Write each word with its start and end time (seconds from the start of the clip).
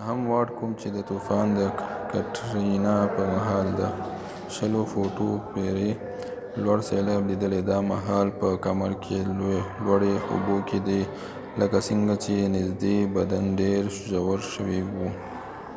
نهم 0.00 0.20
وارډ، 0.30 0.48
کوم 0.58 0.70
چې 0.80 0.88
د 0.92 0.98
طوفان 1.10 1.48
کټرینا 2.10 2.96
په 3.14 3.22
مهال 3.34 3.66
د 3.80 3.82
۲۰ 4.54 4.82
فوټو 4.92 5.30
پورې 5.52 5.90
لوړ 6.62 6.78
سیلاب 6.88 7.22
لیدلی، 7.30 7.60
دا 7.70 7.78
مهال 7.92 8.26
په 8.40 8.48
کمر 8.64 8.92
کې 9.04 9.18
لوړې 9.86 10.14
اوبو 10.32 10.56
کې 10.68 10.78
دی 10.88 11.00
لکه 11.60 11.76
څنګه 11.88 12.14
چې 12.24 12.50
نزدې 12.54 12.98
بدن 13.16 13.44
ډیر 13.60 13.82
ژور 14.08 14.38
شوی 14.54 14.80
و 14.92 14.94